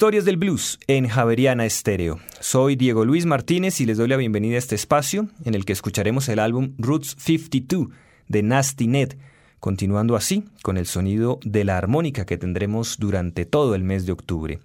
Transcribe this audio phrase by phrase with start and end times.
[0.00, 2.20] Historias del Blues en Javeriana Estéreo.
[2.40, 5.74] Soy Diego Luis Martínez y les doy la bienvenida a este espacio en el que
[5.74, 7.88] escucharemos el álbum Roots 52
[8.26, 9.18] de Nasty Ned,
[9.58, 14.12] continuando así con el sonido de la armónica que tendremos durante todo el mes de
[14.12, 14.58] octubre.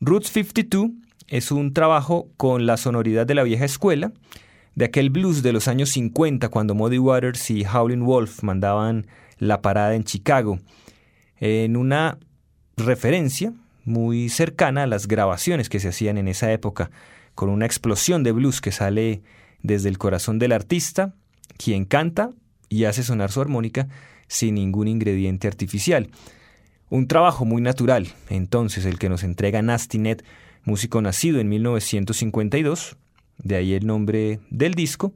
[0.00, 0.90] Roots 52
[1.28, 4.10] es un trabajo con la sonoridad de la vieja escuela,
[4.74, 9.06] de aquel blues de los años 50 cuando Muddy Waters y Howlin' Wolf mandaban
[9.38, 10.58] la parada en Chicago,
[11.38, 12.18] en una
[12.76, 13.52] referencia
[13.88, 16.90] muy cercana a las grabaciones que se hacían en esa época,
[17.34, 19.22] con una explosión de blues que sale
[19.62, 21.14] desde el corazón del artista,
[21.56, 22.30] quien canta
[22.68, 23.88] y hace sonar su armónica
[24.28, 26.10] sin ningún ingrediente artificial.
[26.90, 30.20] Un trabajo muy natural, entonces, el que nos entrega Nasty Ned,
[30.64, 32.96] músico nacido en 1952,
[33.38, 35.12] de ahí el nombre del disco,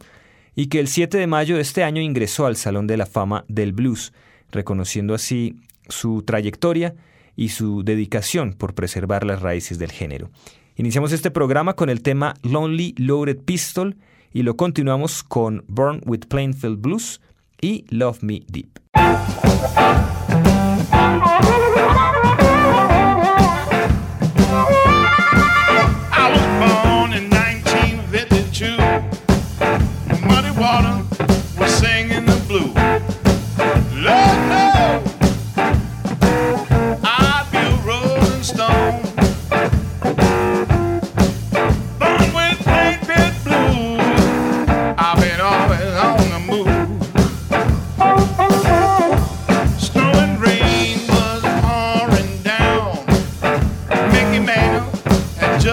[0.54, 3.44] y que el 7 de mayo de este año ingresó al Salón de la Fama
[3.48, 4.12] del Blues,
[4.50, 5.56] reconociendo así
[5.88, 6.94] su trayectoria
[7.36, 10.30] y su dedicación por preservar las raíces del género.
[10.76, 13.96] Iniciamos este programa con el tema Lonely Loaded Pistol
[14.32, 17.20] y lo continuamos con Born with Plainfield Blues
[17.60, 18.78] y Love Me Deep.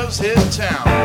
[0.10, 0.99] lives in town.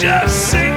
[0.00, 0.69] just sing.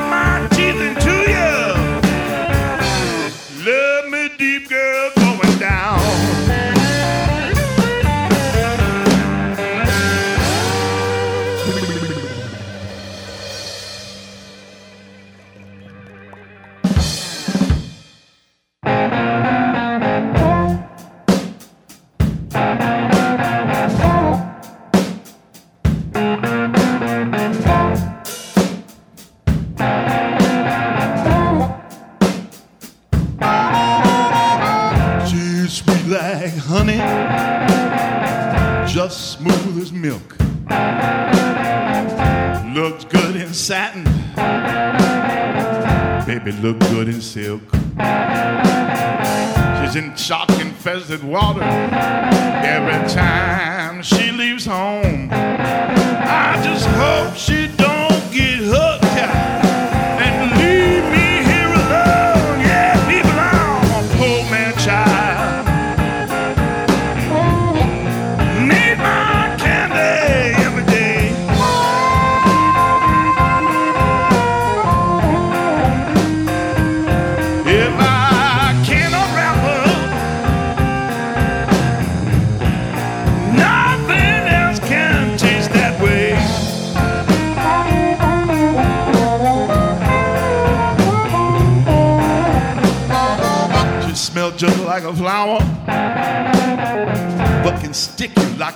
[51.24, 51.93] Water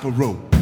[0.04, 0.57] like a.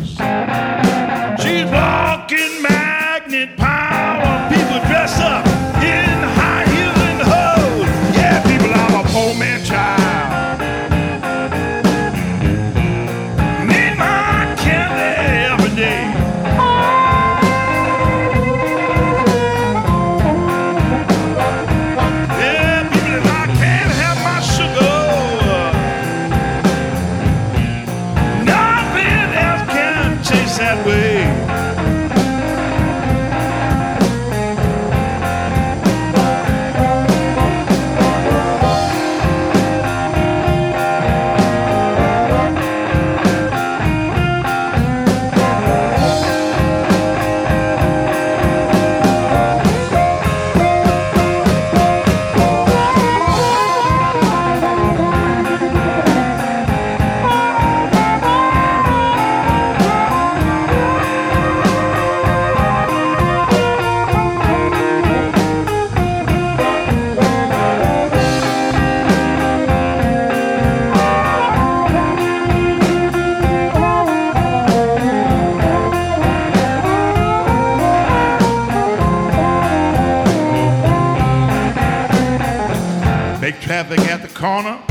[84.56, 84.85] honor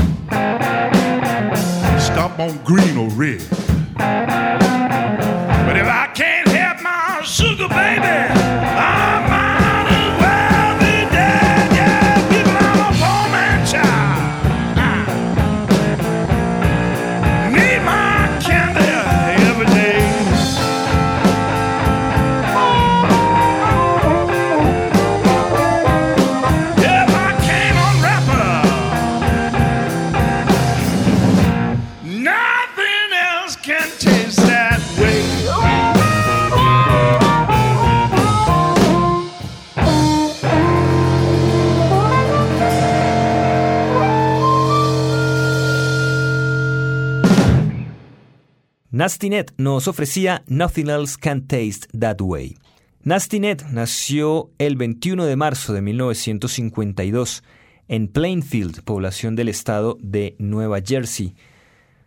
[49.05, 52.57] Nasty Ned nos ofrecía Nothing Else Can Taste That Way.
[53.03, 57.43] Nasty Ned nació el 21 de marzo de 1952
[57.87, 61.35] en Plainfield, población del estado de Nueva Jersey.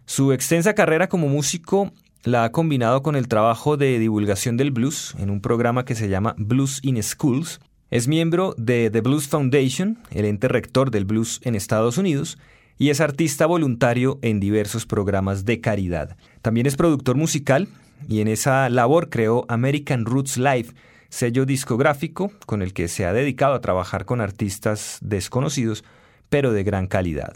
[0.07, 1.93] Su extensa carrera como músico
[2.25, 6.09] la ha combinado con el trabajo de divulgación del blues en un programa que se
[6.09, 7.61] llama Blues in Schools.
[7.93, 12.39] Es miembro de The Blues Foundation, el ente rector del blues en Estados Unidos,
[12.79, 16.17] y es artista voluntario en diversos programas de caridad.
[16.43, 17.69] También es productor musical
[18.09, 20.69] y en esa labor creó American Roots Live,
[21.09, 25.85] sello discográfico con el que se ha dedicado a trabajar con artistas desconocidos,
[26.29, 27.35] pero de gran calidad.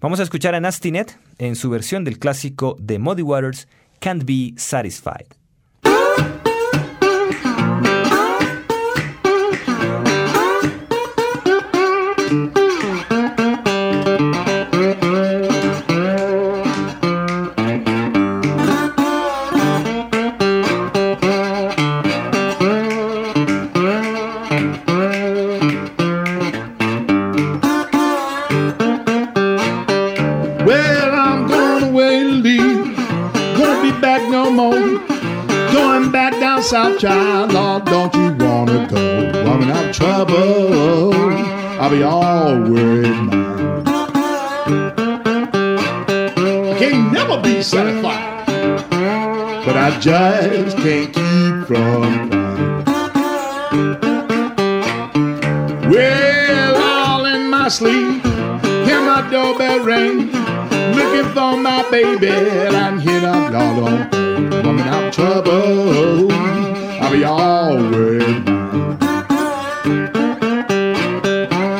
[0.00, 1.08] Vamos a escuchar a Nasty Ned
[1.38, 3.68] en su versión del clásico de Muddy Waters,
[4.00, 5.26] Can't Be Satisfied.
[36.72, 39.32] My child, Lord, don't you wanna go?
[39.50, 41.12] I'm in trouble.
[41.80, 43.82] I'll be all worried now.
[46.70, 48.46] I can't never be satisfied,
[49.66, 52.30] but I just can't keep from crying.
[55.90, 58.24] Well, all in my sleep,
[58.86, 60.30] hear my doorbell ring,
[60.96, 64.13] looking for my baby, and here I'm out
[65.14, 66.32] trouble.
[66.32, 68.18] I'll be now.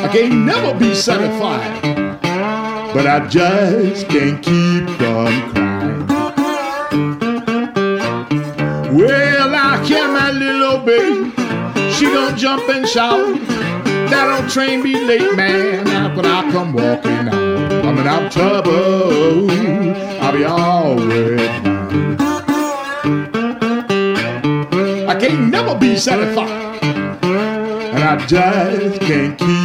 [0.05, 1.83] I can't never be satisfied,
[2.95, 6.07] but I just can't keep from crying.
[8.97, 11.33] Well, I hear my little baby,
[11.93, 13.35] she gon' jump and shout.
[14.11, 16.15] That old train be late, man.
[16.15, 19.51] When I come walking out, I'm in out trouble.
[20.23, 21.74] I'll be all
[25.29, 29.64] can't never be satisfied, and I just can't keep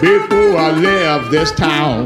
[0.00, 2.04] before I left this town.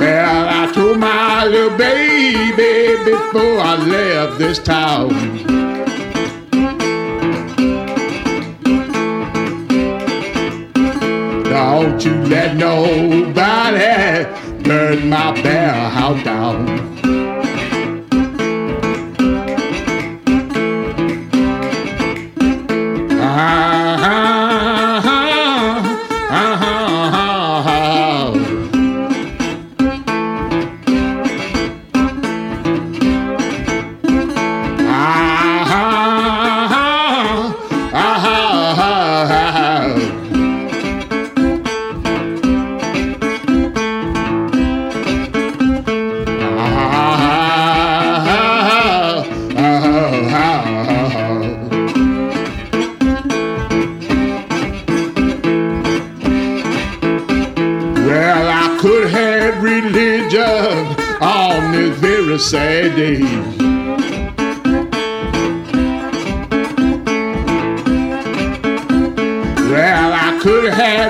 [0.00, 5.10] Well, I told my little baby before I left this town.
[11.44, 14.24] Don't you let nobody
[14.64, 16.95] burn my bear house down.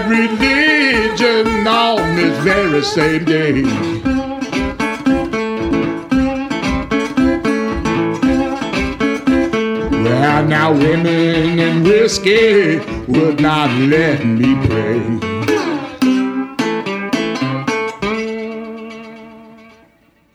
[0.08, 3.62] Religion on this very same day.
[10.04, 15.36] Well, now women and whiskey would not let me pray.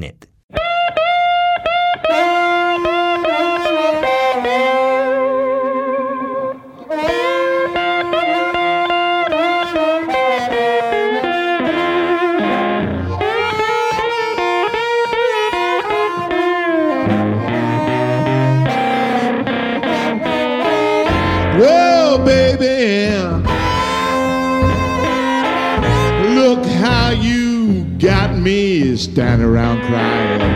[22.36, 23.16] baby,
[26.34, 30.55] look how you got me standing around crying.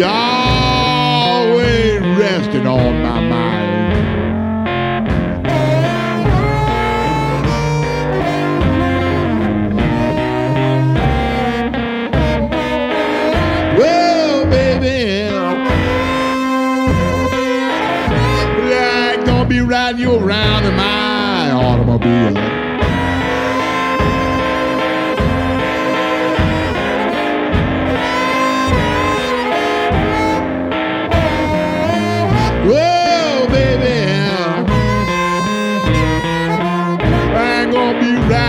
[0.00, 3.50] Yahweh rested on my mind.
[19.48, 22.49] be riding you around in my automobile.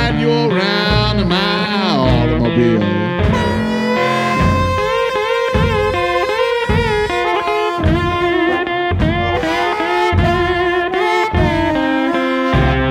[0.02, 2.82] Gonna you around in my automobile.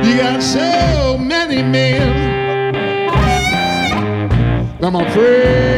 [0.04, 2.30] You got so many men.
[4.82, 5.69] I'm afraid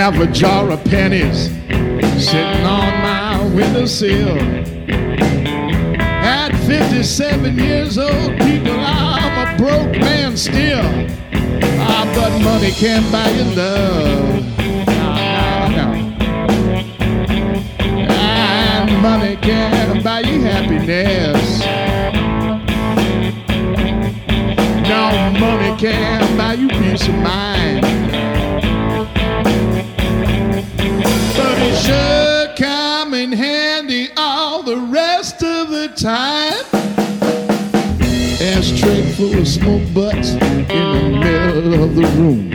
[0.00, 1.50] half a jar of pennies
[2.24, 4.38] sitting on my windowsill.
[6.24, 10.86] At 57 years old, people, I'm a broke man still.
[11.82, 14.56] Ah, but money can't buy you love.
[14.86, 15.12] No,
[15.76, 15.88] no, no.
[18.08, 21.60] And money can't buy you happiness.
[24.88, 28.00] No, money can't buy you peace of mind.
[31.84, 36.64] Sure come in handy all the rest of the time.
[38.40, 42.52] Ashtray full of smoke butts in the middle of the room.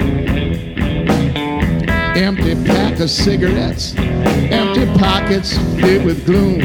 [2.15, 6.61] Empty pack of cigarettes, empty pockets filled with gloom.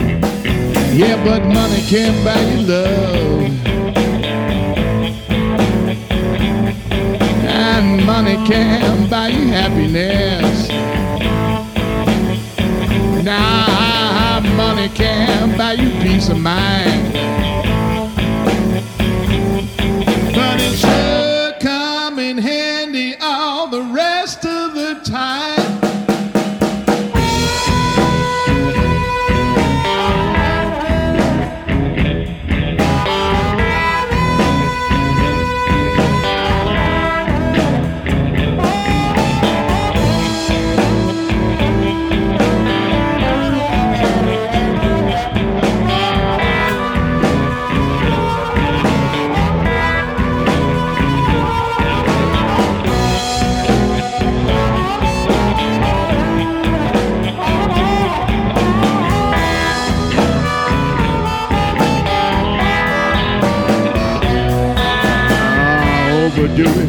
[0.92, 3.50] Yeah, but money can't buy you love.
[7.46, 10.49] And money can't buy you happiness.
[13.30, 17.12] Now money can buy you peace of mind.
[20.34, 24.44] But it sure come in handy all the rest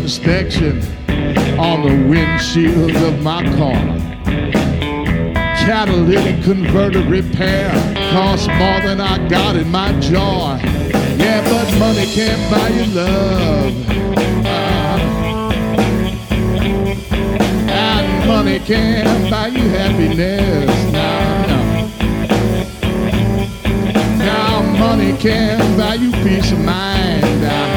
[0.02, 0.82] inspection
[1.60, 3.82] on the windshield of my car.
[5.64, 7.70] Catalytic converter repair
[8.12, 10.58] costs more than I got in my jar.
[10.58, 13.74] Yeah, but money can't buy you love.
[17.70, 20.92] and money can't buy you happiness.
[20.92, 21.62] No, no.
[24.18, 27.42] Now money can't buy you peace of mind.
[27.42, 27.71] sure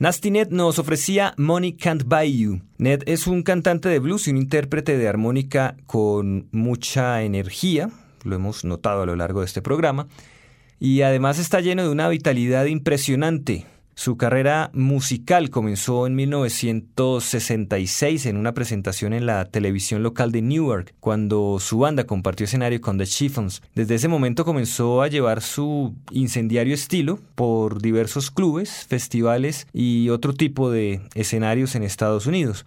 [0.00, 2.62] Nasty Ned nos ofrecía Money Can't Buy You.
[2.78, 7.90] Ned es un cantante de blues y un intérprete de armónica con mucha energía,
[8.24, 10.06] lo hemos notado a lo largo de este programa,
[10.78, 13.66] y además está lleno de una vitalidad impresionante.
[14.00, 20.94] Su carrera musical comenzó en 1966 en una presentación en la televisión local de Newark,
[21.00, 23.60] cuando su banda compartió escenario con The Chiffons.
[23.74, 30.32] Desde ese momento comenzó a llevar su incendiario estilo por diversos clubes, festivales y otro
[30.32, 32.64] tipo de escenarios en Estados Unidos.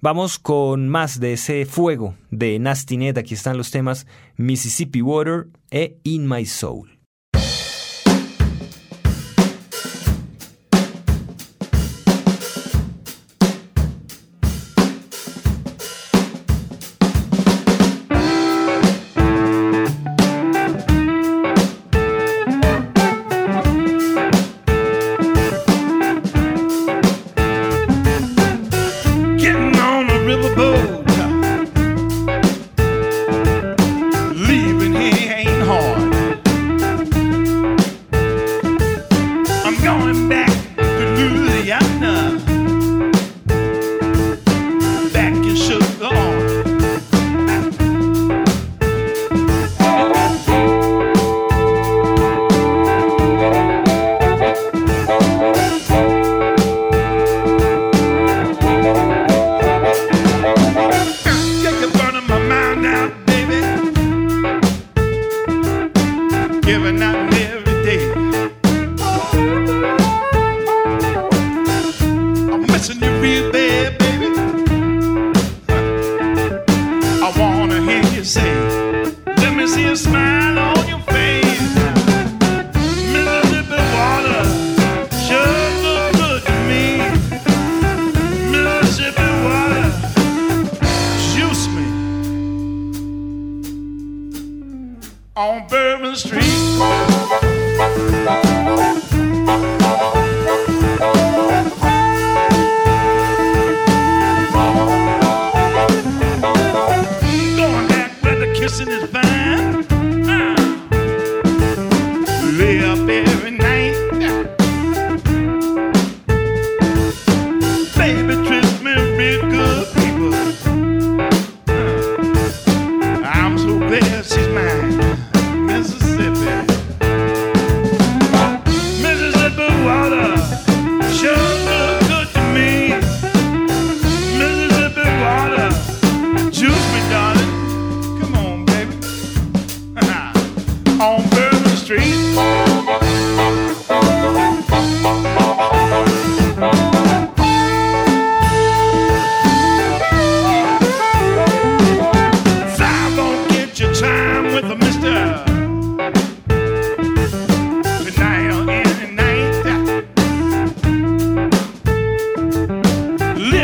[0.00, 3.18] Vamos con más de ese fuego de Nasty Ned.
[3.18, 6.91] Aquí están los temas Mississippi Water e In My Soul.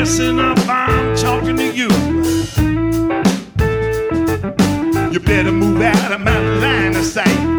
[0.08, 1.88] Listen up, I'm talking to you.
[5.12, 7.57] You better move out of my line of sight.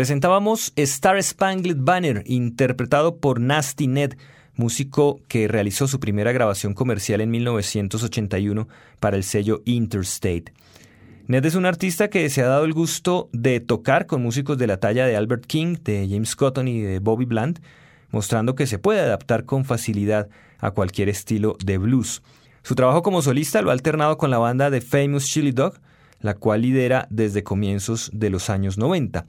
[0.00, 4.14] Presentábamos Star Spangled Banner, interpretado por Nasty Ned,
[4.54, 8.66] músico que realizó su primera grabación comercial en 1981
[8.98, 10.54] para el sello Interstate.
[11.26, 14.68] Ned es un artista que se ha dado el gusto de tocar con músicos de
[14.68, 17.60] la talla de Albert King, de James Cotton y de Bobby Bland,
[18.10, 20.30] mostrando que se puede adaptar con facilidad
[20.60, 22.22] a cualquier estilo de blues.
[22.62, 25.74] Su trabajo como solista lo ha alternado con la banda de Famous Chili Dog,
[26.20, 29.26] la cual lidera desde comienzos de los años 90.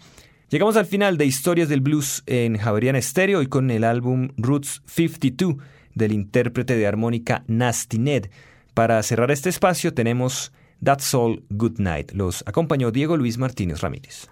[0.51, 4.81] Llegamos al final de Historias del Blues en Javeriana Stereo y con el álbum Roots
[4.85, 5.55] 52
[5.95, 8.25] del intérprete de armónica Nasty Ned.
[8.73, 10.51] Para cerrar este espacio tenemos
[10.83, 12.11] That's All Good Night.
[12.11, 14.29] Los acompañó Diego Luis Martínez Ramírez.